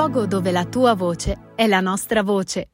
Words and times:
luogo 0.00 0.24
dove 0.24 0.50
la 0.50 0.64
tua 0.64 0.94
voce 0.94 1.52
è 1.54 1.66
la 1.66 1.80
nostra 1.80 2.22
voce. 2.22 2.68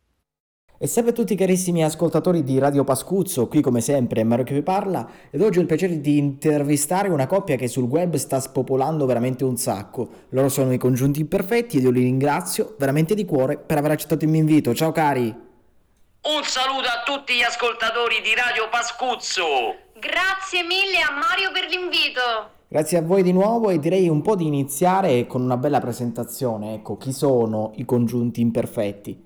E 0.78 0.86
salve 0.86 1.10
a 1.10 1.12
tutti 1.12 1.34
carissimi 1.34 1.82
ascoltatori 1.82 2.44
di 2.44 2.56
Radio 2.60 2.84
Pascuzzo, 2.84 3.48
qui 3.48 3.62
come 3.62 3.80
sempre 3.80 4.20
è 4.20 4.24
Mario 4.24 4.44
che 4.44 4.54
vi 4.54 4.62
parla 4.62 5.08
ed 5.28 5.40
oggi 5.40 5.58
ho 5.58 5.60
il 5.60 5.66
piacere 5.66 6.00
di 6.00 6.18
intervistare 6.18 7.08
una 7.08 7.26
coppia 7.26 7.56
che 7.56 7.66
sul 7.66 7.88
web 7.88 8.14
sta 8.14 8.38
spopolando 8.38 9.06
veramente 9.06 9.42
un 9.42 9.56
sacco. 9.56 10.26
Loro 10.28 10.48
sono 10.48 10.72
i 10.72 10.78
congiunti 10.78 11.18
imperfetti 11.18 11.78
ed 11.78 11.82
io 11.82 11.90
li 11.90 12.02
ringrazio 12.02 12.76
veramente 12.78 13.16
di 13.16 13.24
cuore 13.24 13.56
per 13.58 13.78
aver 13.78 13.90
accettato 13.90 14.24
il 14.24 14.30
mio 14.30 14.40
invito. 14.40 14.72
Ciao 14.72 14.92
cari! 14.92 15.24
Un 15.24 16.42
saluto 16.44 16.86
a 16.86 17.02
tutti 17.04 17.34
gli 17.34 17.42
ascoltatori 17.42 18.20
di 18.22 18.34
Radio 18.36 18.68
Pascuzzo! 18.70 19.85
Grazie 19.98 20.62
mille 20.62 21.00
a 21.00 21.10
Mario 21.10 21.50
per 21.52 21.64
l'invito! 21.70 22.50
Grazie 22.68 22.98
a 22.98 23.00
voi 23.00 23.22
di 23.22 23.32
nuovo 23.32 23.70
e 23.70 23.78
direi 23.78 24.10
un 24.10 24.20
po' 24.20 24.36
di 24.36 24.44
iniziare 24.44 25.26
con 25.26 25.40
una 25.40 25.56
bella 25.56 25.80
presentazione. 25.80 26.74
Ecco, 26.74 26.98
chi 26.98 27.14
sono 27.14 27.72
i 27.76 27.86
congiunti 27.86 28.42
imperfetti? 28.42 29.24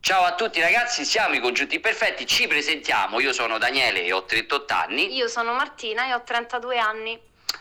Ciao 0.00 0.24
a 0.24 0.34
tutti 0.34 0.60
ragazzi, 0.60 1.06
siamo 1.06 1.36
i 1.36 1.40
Congiunti 1.40 1.80
Perfetti, 1.80 2.26
ci 2.26 2.46
presentiamo, 2.46 3.18
io 3.18 3.32
sono 3.32 3.56
Daniele 3.56 4.04
e 4.04 4.12
ho 4.12 4.24
38 4.24 4.74
anni. 4.74 5.14
Io 5.14 5.28
sono 5.28 5.54
Martina 5.54 6.06
e 6.06 6.12
ho 6.12 6.22
32 6.22 6.78
anni. 6.78 7.18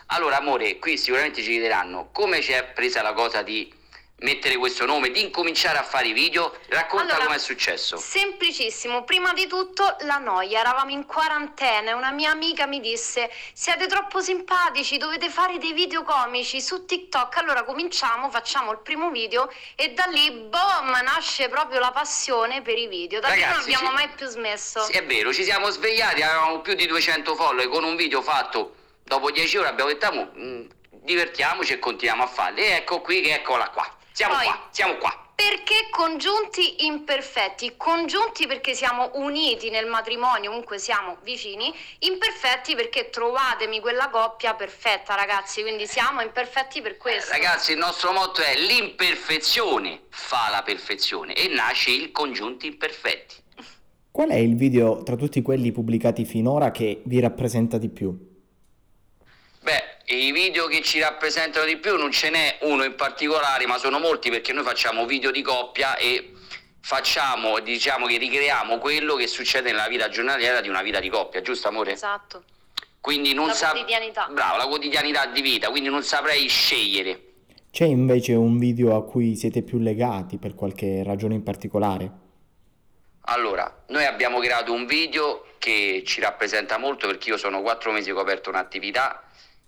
Allora 0.08 0.40
amore, 0.40 0.80
qui 0.80 0.98
sicuramente 0.98 1.42
ci 1.42 1.52
chiederanno 1.52 2.10
come 2.12 2.42
ci 2.42 2.52
è 2.52 2.66
presa 2.74 3.02
la 3.02 3.14
cosa 3.14 3.42
di 3.42 3.74
mettere 4.24 4.56
questo 4.58 4.86
nome, 4.86 5.12
di 5.12 5.22
incominciare 5.22 5.78
a 5.78 5.84
fare 5.84 6.08
i 6.08 6.14
video, 6.14 6.56
racconta 6.70 7.14
Allora, 7.14 7.28
com'è 7.28 7.38
successo. 7.38 7.98
Semplicissimo, 7.98 9.04
prima 9.04 9.34
di 9.34 9.48
tutto 9.48 9.96
la 10.02 10.18
noia, 10.18 10.60
eravamo 10.60 10.92
in 10.92 11.06
quarantena 11.06 11.92
e 11.92 11.94
una 11.94 12.12
mia 12.12 12.32
amica 12.32 12.66
mi 12.66 12.80
disse 12.80 13.30
siete 13.54 13.86
troppo 13.88 14.22
simpatici, 14.22 14.98
dovete 14.98 15.30
fare 15.30 15.58
dei 15.58 15.74
video 15.74 16.04
comici 16.04 16.62
su 16.62 16.86
TikTok, 16.86 17.38
allora 17.38 17.64
cominciamo, 17.64 18.30
facciamo 18.30 18.72
il 18.72 18.80
primo 18.80 19.12
video 19.12 19.52
e 19.76 19.92
da 19.92 20.06
lì, 20.06 20.32
boom, 20.32 20.90
nasce 21.04 21.50
proprio 21.50 21.80
la 21.80 21.92
passione 21.92 22.62
per 22.62 22.78
i 22.78 22.88
video, 22.88 23.20
da 23.20 23.28
lì 23.28 23.42
non 23.42 23.50
Ragazzi, 23.50 23.74
abbiamo 23.74 23.90
sì. 23.90 23.94
mai 23.94 24.10
più 24.16 24.28
smesso. 24.28 24.82
Sì, 24.84 24.94
è 24.94 25.06
vero, 25.06 25.34
ci 25.34 25.44
siamo 25.44 25.70
svegliati, 25.70 26.22
avevamo 26.22 26.62
più 26.62 26.76
di 26.76 26.88
200 26.88 27.36
follower 27.36 27.68
con 27.68 27.84
un 27.84 27.98
video 27.98 28.22
fatto 28.22 28.76
dopo 29.04 29.32
10 29.32 29.58
ore, 29.58 29.68
abbiamo 29.68 29.90
detto 29.90 30.06
"Amo, 30.06 30.32
mm, 30.38 30.66
divertiamoci 31.04 31.74
e 31.74 31.80
continuiamo 31.80 32.24
a 32.24 32.28
farli. 32.28 32.62
E 32.62 32.72
ecco 32.78 33.02
qui 33.02 33.20
che 33.20 33.34
eccola 33.34 33.70
qua. 33.70 33.98
Siamo 34.14 34.36
Poi- 34.36 34.46
qua, 34.46 34.68
siamo 34.70 34.96
qua. 34.98 35.18
Perché 35.36 35.90
congiunti 35.90 36.86
imperfetti? 36.86 37.74
Congiunti 37.76 38.46
perché 38.46 38.76
siamo 38.76 39.10
uniti 39.16 39.72
nel 39.72 39.88
matrimonio, 39.88 40.50
comunque 40.50 40.78
siamo 40.78 41.18
vicini, 41.24 41.74
imperfetti 42.00 42.76
perché 42.76 43.10
trovatemi 43.10 43.80
quella 43.80 44.10
coppia 44.10 44.54
perfetta, 44.54 45.16
ragazzi, 45.16 45.62
quindi 45.64 45.88
siamo 45.88 46.22
imperfetti 46.22 46.82
per 46.82 46.98
questo. 46.98 47.32
Ragazzi, 47.32 47.72
il 47.72 47.80
nostro 47.80 48.12
motto 48.12 48.42
è 48.42 48.56
l'imperfezione 48.56 50.04
fa 50.10 50.50
la 50.52 50.62
perfezione 50.62 51.34
e 51.34 51.48
nasce 51.48 51.90
il 51.90 52.12
congiunti 52.12 52.68
imperfetti. 52.68 53.36
Qual 54.12 54.30
è 54.30 54.36
il 54.36 54.56
video 54.56 55.02
tra 55.02 55.16
tutti 55.16 55.42
quelli 55.42 55.72
pubblicati 55.72 56.24
finora 56.24 56.70
che 56.70 57.02
vi 57.06 57.20
rappresenta 57.20 57.80
di 57.80 57.90
più? 57.90 58.33
Beh, 60.14 60.20
i 60.20 60.32
video 60.32 60.68
che 60.68 60.82
ci 60.82 61.00
rappresentano 61.00 61.66
di 61.66 61.78
più 61.78 61.98
non 61.98 62.12
ce 62.12 62.30
n'è 62.30 62.60
uno 62.62 62.84
in 62.84 62.94
particolare, 62.96 63.66
ma 63.66 63.80
sono 63.80 63.98
molti 63.98 64.30
perché 64.30 64.54
noi 64.54 64.64
facciamo 64.64 65.08
video 65.08 65.32
di 65.32 65.42
coppia 65.42 65.96
e 65.96 66.34
facciamo, 66.82 67.60
diciamo 67.60 68.06
che 68.06 68.18
ricreiamo 68.18 68.78
quello 68.78 69.16
che 69.16 69.26
succede 69.26 69.72
nella 69.72 69.88
vita 69.88 70.10
giornaliera 70.10 70.62
di 70.62 70.70
una 70.70 70.84
vita 70.84 71.00
di 71.00 71.10
coppia, 71.10 71.42
giusto 71.42 71.68
amore? 71.68 71.94
Esatto. 71.94 72.44
Quindi 73.02 73.34
non 73.34 73.48
La 73.48 73.54
sa- 73.54 73.72
quotidianità. 73.72 74.28
Bravo, 74.32 74.58
la 74.58 74.68
quotidianità 74.68 75.26
di 75.26 75.42
vita, 75.42 75.70
quindi 75.72 75.90
non 75.90 76.04
saprei 76.04 76.48
scegliere. 76.48 77.24
C'è 77.72 77.86
invece 77.86 78.34
un 78.34 78.60
video 78.60 78.96
a 78.96 79.04
cui 79.04 79.36
siete 79.36 79.64
più 79.64 79.80
legati 79.80 80.38
per 80.38 80.54
qualche 80.54 81.02
ragione 81.04 81.34
in 81.34 81.44
particolare? 81.44 82.12
Allora, 83.26 83.84
noi 83.88 84.06
abbiamo 84.06 84.40
creato 84.40 84.74
un 84.74 84.86
video 84.86 85.46
che 85.58 86.04
ci 86.06 86.22
rappresenta 86.22 86.78
molto 86.78 87.08
perché 87.08 87.30
io 87.30 87.38
sono 87.38 87.62
quattro 87.62 87.92
mesi 87.92 88.12
che 88.12 88.18
ho 88.18 88.22
aperto 88.22 88.50
un'attività 88.50 89.24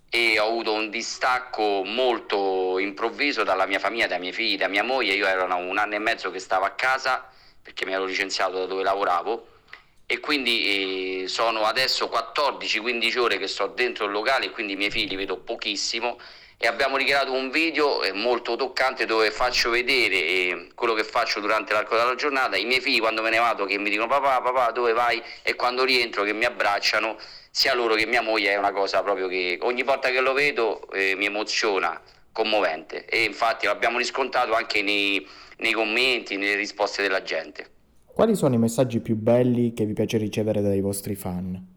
e 0.08 0.38
ho 0.38 0.46
avuto 0.46 0.72
un 0.72 0.90
distacco 0.90 1.82
molto 1.84 2.78
improvviso 2.78 3.42
dalla 3.42 3.66
mia 3.66 3.78
famiglia, 3.78 4.06
dai 4.06 4.20
miei 4.20 4.32
figli, 4.32 4.56
da 4.56 4.68
mia 4.68 4.82
moglie. 4.82 5.14
Io 5.14 5.26
ero 5.26 5.44
un 5.44 5.78
anno 5.78 5.94
e 5.94 5.98
mezzo 5.98 6.30
che 6.30 6.38
stavo 6.38 6.64
a 6.64 6.70
casa 6.70 7.28
perché 7.62 7.84
mi 7.84 7.92
ero 7.92 8.04
licenziato 8.04 8.58
da 8.58 8.66
dove 8.66 8.82
lavoravo. 8.82 9.48
E 10.06 10.20
quindi 10.20 11.24
eh, 11.24 11.28
sono 11.28 11.64
adesso 11.64 12.06
14-15 12.06 13.18
ore 13.18 13.38
che 13.38 13.48
sto 13.48 13.66
dentro 13.66 14.04
il 14.04 14.12
locale 14.12 14.46
e 14.46 14.50
quindi 14.50 14.74
i 14.74 14.76
miei 14.76 14.90
figli 14.90 15.08
li 15.08 15.16
vedo 15.16 15.38
pochissimo. 15.38 16.18
E 16.58 16.68
abbiamo 16.68 16.96
ricreato 16.96 17.32
un 17.32 17.50
video 17.50 18.02
eh, 18.02 18.12
molto 18.12 18.56
toccante 18.56 19.04
dove 19.04 19.30
faccio 19.30 19.68
vedere 19.68 20.14
eh, 20.14 20.68
quello 20.74 20.94
che 20.94 21.04
faccio 21.04 21.40
durante 21.40 21.74
l'arco 21.74 21.96
della 21.96 22.14
giornata, 22.14 22.56
i 22.56 22.64
miei 22.64 22.80
figli 22.80 23.00
quando 23.00 23.20
me 23.20 23.28
ne 23.28 23.38
vado 23.38 23.66
che 23.66 23.76
mi 23.78 23.90
dicono 23.90 24.08
papà, 24.08 24.40
papà 24.40 24.70
dove 24.70 24.92
vai? 24.92 25.22
E 25.42 25.54
quando 25.54 25.84
rientro 25.84 26.22
che 26.22 26.32
mi 26.32 26.44
abbracciano, 26.46 27.18
sia 27.56 27.72
loro 27.72 27.94
che 27.94 28.04
mia 28.04 28.20
moglie 28.20 28.50
è 28.50 28.58
una 28.58 28.70
cosa 28.70 29.02
proprio 29.02 29.28
che 29.28 29.58
ogni 29.62 29.82
volta 29.82 30.10
che 30.10 30.20
lo 30.20 30.34
vedo 30.34 30.90
eh, 30.90 31.14
mi 31.16 31.24
emoziona, 31.24 31.98
commovente 32.30 33.06
e 33.06 33.24
infatti 33.24 33.64
l'abbiamo 33.64 33.96
riscontrato 33.96 34.52
anche 34.52 34.82
nei, 34.82 35.26
nei 35.60 35.72
commenti, 35.72 36.36
nelle 36.36 36.54
risposte 36.54 37.00
della 37.00 37.22
gente. 37.22 37.66
Quali 38.04 38.34
sono 38.34 38.54
i 38.56 38.58
messaggi 38.58 39.00
più 39.00 39.16
belli 39.16 39.72
che 39.72 39.86
vi 39.86 39.94
piace 39.94 40.18
ricevere 40.18 40.60
dai 40.60 40.82
vostri 40.82 41.14
fan? 41.14 41.75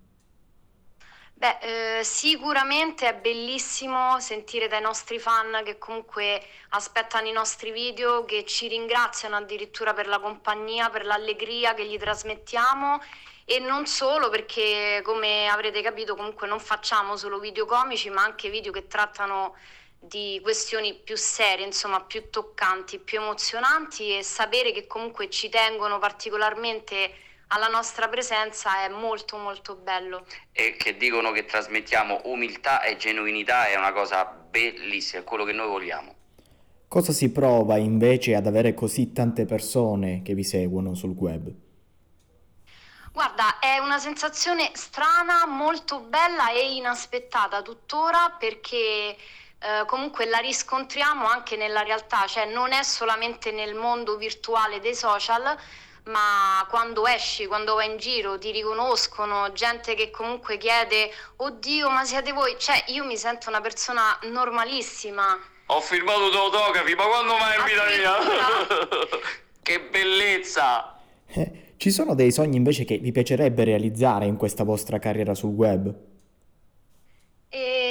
Beh, 1.39 1.99
eh, 1.99 2.03
sicuramente 2.03 3.07
è 3.07 3.15
bellissimo 3.15 4.19
sentire 4.19 4.67
dai 4.67 4.81
nostri 4.81 5.19
fan 5.19 5.61
che 5.63 5.77
comunque 5.77 6.45
aspettano 6.71 7.29
i 7.29 7.31
nostri 7.31 7.71
video, 7.71 8.25
che 8.25 8.43
ci 8.43 8.67
ringraziano 8.67 9.37
addirittura 9.37 9.93
per 9.93 10.07
la 10.07 10.19
compagnia, 10.19 10.89
per 10.89 11.05
l'allegria 11.05 11.73
che 11.75 11.85
gli 11.85 11.97
trasmettiamo. 11.97 13.01
E 13.45 13.59
non 13.59 13.85
solo 13.85 14.27
perché 14.27 14.99
come 15.01 15.47
avrete 15.47 15.81
capito 15.81 16.13
comunque 16.13 16.45
non 16.45 16.59
facciamo 16.59 17.15
solo 17.15 17.39
video 17.39 17.65
comici 17.65 18.09
ma 18.09 18.21
anche 18.21 18.49
video 18.49 18.73
che 18.73 18.87
trattano 18.87 19.55
di 19.97 20.41
questioni 20.43 20.93
più 20.93 21.15
serie, 21.15 21.65
insomma 21.65 22.01
più 22.03 22.29
toccanti, 22.29 22.99
più 22.99 23.21
emozionanti. 23.21 24.17
E 24.17 24.23
sapere 24.23 24.73
che 24.73 24.87
comunque 24.87 25.29
ci 25.29 25.47
tengono 25.47 25.99
particolarmente 25.99 27.13
alla 27.51 27.67
nostra 27.67 28.07
presenza 28.07 28.83
è 28.83 28.89
molto 28.89 29.37
molto 29.37 29.75
bello. 29.75 30.25
e 30.51 30.75
che 30.77 30.97
dicono 30.97 31.31
che 31.31 31.45
trasmettiamo 31.45 32.21
umiltà 32.25 32.81
e 32.81 32.97
genuinità 32.97 33.67
è 33.67 33.75
una 33.75 33.91
cosa 33.91 34.25
bellissima, 34.25 35.21
è 35.21 35.23
quello 35.23 35.45
che 35.45 35.53
noi 35.53 35.67
vogliamo. 35.67 36.15
Cosa 36.87 37.11
si 37.11 37.31
prova 37.31 37.77
invece 37.77 38.35
ad 38.35 38.47
avere 38.47 38.73
così 38.73 39.11
tante 39.11 39.45
persone 39.45 40.21
che 40.23 40.33
vi 40.33 40.43
seguono 40.43 40.95
sul 40.95 41.11
web? 41.11 41.51
Guarda, 43.11 43.59
è 43.59 43.77
una 43.79 43.99
sensazione 43.99 44.71
strana, 44.73 45.45
molto 45.45 45.99
bella 46.01 46.51
e 46.51 46.73
inaspettata 46.75 47.61
tuttora 47.61 48.35
perché 48.39 49.15
eh, 49.61 49.85
comunque 49.85 50.25
la 50.25 50.37
riscontriamo 50.37 51.25
anche 51.25 51.57
nella 51.57 51.81
realtà, 51.81 52.25
cioè 52.27 52.45
non 52.45 52.71
è 52.71 52.81
solamente 52.83 53.51
nel 53.51 53.75
mondo 53.75 54.15
virtuale 54.17 54.79
dei 54.79 54.95
social, 54.95 55.57
ma 56.09 56.65
quando 56.69 57.05
esci, 57.07 57.45
quando 57.45 57.75
vai 57.75 57.91
in 57.91 57.97
giro, 57.97 58.37
ti 58.37 58.51
riconoscono, 58.51 59.51
gente 59.53 59.93
che 59.95 60.09
comunque 60.09 60.57
chiede, 60.57 61.09
oddio, 61.37 61.89
ma 61.89 62.03
siete 62.03 62.31
voi? 62.33 62.55
Cioè, 62.57 62.85
io 62.87 63.05
mi 63.05 63.15
sento 63.17 63.49
una 63.49 63.61
persona 63.61 64.17
normalissima. 64.23 65.37
Ho 65.67 65.81
firmato 65.81 66.29
due 66.29 66.39
autografi, 66.39 66.95
ma 66.95 67.03
quando 67.03 67.37
mai 67.37 67.57
in 67.57 67.63
vita 67.65 67.83
Addirittura? 67.83 69.19
che 69.61 69.79
bellezza! 69.81 70.99
Eh, 71.27 71.73
Ci 71.77 71.91
sono 71.91 72.15
dei 72.15 72.31
sogni 72.31 72.57
invece 72.57 72.85
che 72.85 72.97
vi 72.97 73.11
piacerebbe 73.11 73.63
realizzare 73.63 74.25
in 74.25 74.35
questa 74.35 74.63
vostra 74.63 74.97
carriera 74.97 75.35
sul 75.35 75.51
web? 75.51 75.93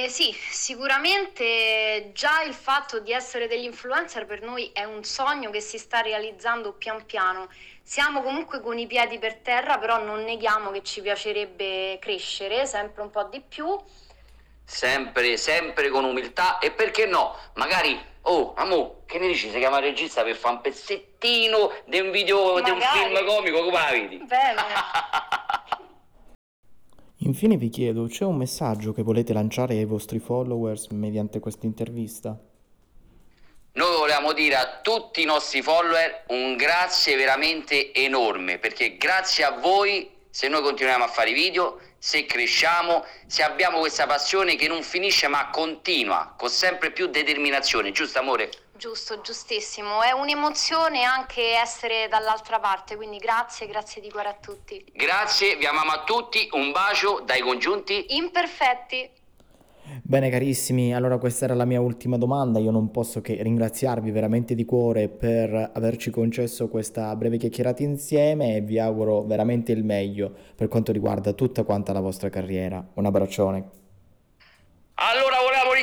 Eh, 0.08 0.10
sì, 0.10 0.34
sicuramente 0.50 2.12
già 2.14 2.42
il 2.42 2.54
fatto 2.54 2.98
di 2.98 3.12
essere 3.12 3.46
degli 3.46 3.64
influencer 3.64 4.24
per 4.24 4.40
noi 4.40 4.70
è 4.72 4.84
un 4.84 5.04
sogno 5.04 5.50
che 5.50 5.60
si 5.60 5.76
sta 5.76 6.00
realizzando 6.00 6.72
pian 6.72 7.04
piano. 7.04 7.48
Siamo 7.82 8.22
comunque 8.22 8.62
con 8.62 8.78
i 8.78 8.86
piedi 8.86 9.18
per 9.18 9.36
terra, 9.36 9.76
però 9.76 10.02
non 10.02 10.24
neghiamo 10.24 10.70
che 10.70 10.82
ci 10.82 11.02
piacerebbe 11.02 11.98
crescere 12.00 12.64
sempre 12.64 13.02
un 13.02 13.10
po' 13.10 13.24
di 13.24 13.42
più. 13.46 13.66
Sempre, 14.64 15.36
sempre 15.36 15.90
con 15.90 16.04
umiltà 16.04 16.58
e 16.58 16.70
perché 16.70 17.04
no? 17.04 17.36
Magari, 17.56 17.98
oh, 18.22 18.54
amo, 18.56 19.02
che 19.04 19.18
ne 19.18 19.26
dici? 19.26 19.50
Si 19.50 19.58
chiama 19.58 19.78
regista 19.78 20.22
per 20.22 20.36
fare 20.36 20.54
un 20.54 20.60
pezzettino 20.62 21.70
di 21.84 22.00
un 22.00 22.10
video, 22.10 22.62
di 22.62 22.70
un 22.70 22.80
film 22.80 23.26
comico, 23.26 23.58
come 23.62 23.72
la 23.72 23.90
vedi? 23.90 24.16
Bene. 24.24 24.62
Infine 27.28 27.58
vi 27.58 27.68
chiedo, 27.68 28.06
c'è 28.06 28.24
un 28.24 28.38
messaggio 28.38 28.94
che 28.94 29.02
volete 29.02 29.34
lanciare 29.34 29.74
ai 29.74 29.84
vostri 29.84 30.18
followers 30.18 30.86
mediante 30.92 31.40
questa 31.40 31.66
intervista? 31.66 32.34
Noi 33.72 33.96
volevamo 33.98 34.32
dire 34.32 34.54
a 34.54 34.80
tutti 34.80 35.20
i 35.20 35.26
nostri 35.26 35.60
follower 35.60 36.24
un 36.28 36.56
grazie 36.56 37.16
veramente 37.16 37.92
enorme, 37.92 38.58
perché 38.58 38.96
grazie 38.96 39.44
a 39.44 39.50
voi 39.50 40.08
se 40.30 40.48
noi 40.48 40.62
continuiamo 40.62 41.04
a 41.04 41.08
fare 41.08 41.34
video, 41.34 41.78
se 41.98 42.24
cresciamo, 42.24 43.04
se 43.26 43.42
abbiamo 43.42 43.80
questa 43.80 44.06
passione 44.06 44.56
che 44.56 44.66
non 44.66 44.82
finisce 44.82 45.28
ma 45.28 45.50
continua, 45.50 46.32
con 46.34 46.48
sempre 46.48 46.92
più 46.92 47.08
determinazione, 47.08 47.92
giusto 47.92 48.20
amore? 48.20 48.48
Giusto, 48.78 49.20
giustissimo. 49.22 50.02
È 50.02 50.12
un'emozione 50.12 51.02
anche 51.02 51.56
essere 51.60 52.06
dall'altra 52.08 52.60
parte, 52.60 52.94
quindi 52.94 53.16
grazie, 53.16 53.66
grazie 53.66 54.00
di 54.00 54.08
cuore 54.08 54.28
a 54.28 54.36
tutti. 54.40 54.84
Grazie, 54.92 55.56
vi 55.56 55.66
amiamo 55.66 55.90
a 55.90 56.04
tutti, 56.04 56.48
un 56.52 56.70
bacio 56.70 57.20
dai 57.26 57.40
congiunti 57.40 58.14
Imperfetti. 58.14 59.10
Bene 60.04 60.30
carissimi, 60.30 60.94
allora 60.94 61.18
questa 61.18 61.46
era 61.46 61.54
la 61.54 61.64
mia 61.64 61.80
ultima 61.80 62.16
domanda, 62.18 62.60
io 62.60 62.70
non 62.70 62.92
posso 62.92 63.20
che 63.20 63.42
ringraziarvi 63.42 64.12
veramente 64.12 64.54
di 64.54 64.64
cuore 64.64 65.08
per 65.08 65.72
averci 65.74 66.10
concesso 66.10 66.68
questa 66.68 67.16
breve 67.16 67.36
chiacchierata 67.36 67.82
insieme 67.82 68.54
e 68.54 68.60
vi 68.60 68.78
auguro 68.78 69.22
veramente 69.22 69.72
il 69.72 69.82
meglio 69.82 70.32
per 70.54 70.68
quanto 70.68 70.92
riguarda 70.92 71.32
tutta 71.32 71.64
quanta 71.64 71.92
la 71.92 72.00
vostra 72.00 72.28
carriera. 72.28 72.86
Un 72.94 73.06
abbraccione. 73.06 73.70
Allora 75.00 75.38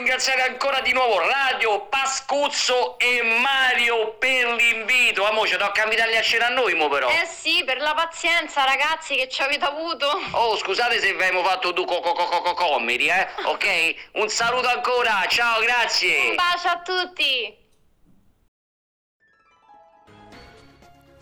ringraziare 0.06 0.44
ancora 0.44 0.82
di 0.82 0.94
nuovo 0.94 1.18
Radio 1.18 1.88
Pascuzzo 1.88 3.00
e 3.00 3.24
Mario 3.42 4.14
per 4.20 4.54
l'invito. 4.54 5.26
Amo, 5.26 5.48
ci 5.48 5.58
tocca 5.58 5.82
invitarli 5.84 6.16
a 6.16 6.22
cena 6.22 6.46
a 6.46 6.50
noi, 6.50 6.76
mo 6.76 6.88
però. 6.90 7.10
Eh 7.10 7.26
sì, 7.26 7.64
per 7.66 7.82
la 7.82 7.96
pazienza 7.96 8.64
ragazzi 8.66 9.16
che 9.16 9.28
ci 9.28 9.42
avete 9.42 9.66
avuto. 9.66 10.06
Oh, 10.34 10.56
scusate 10.58 11.00
se 11.00 11.10
abbiamo 11.10 11.44
fatto 11.44 11.72
due 11.72 11.86
co- 11.86 12.02
co- 12.02 12.14
co- 12.14 12.42
co- 12.42 12.54
comedi, 12.54 13.08
eh? 13.08 13.28
Ok? 13.50 13.96
Un 14.14 14.30
saluto 14.30 14.68
ancora, 14.68 15.26
ciao, 15.28 15.60
grazie. 15.62 16.30
Un 16.30 16.36
bacio 16.36 16.68
a 16.68 16.80
tutti. 16.84 17.64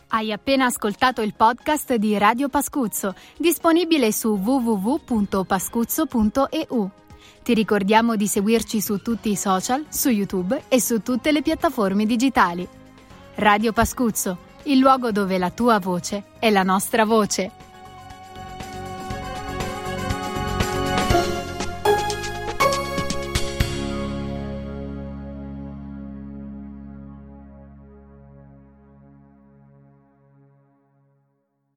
Hai 0.10 0.34
appena 0.34 0.66
ascoltato 0.66 1.22
il 1.22 1.34
podcast 1.36 1.94
di 1.96 2.18
Radio 2.18 2.50
Pascuzzo, 2.50 3.16
disponibile 3.38 4.12
su 4.12 4.36
www.pascuzzo.eu. 4.36 6.92
Ti 7.44 7.54
ricordiamo 7.54 8.16
di 8.16 8.26
seguirci 8.26 8.80
su 8.80 9.02
tutti 9.02 9.30
i 9.30 9.36
social, 9.36 9.84
su 9.90 10.08
YouTube 10.08 10.64
e 10.70 10.80
su 10.80 11.02
tutte 11.02 11.34
le 11.34 11.42
piattaforme 11.42 12.06
digitali. 12.06 12.66
Radio 13.36 13.74
Pascuzzo, 13.74 14.38
il 14.64 14.78
luogo 14.78 15.12
dove 15.12 15.38
la 15.38 15.50
tua 15.50 15.78
voce 15.78 16.24
è 16.40 16.50
la 16.50 16.64
nostra 16.64 17.04
voce. 17.04 17.63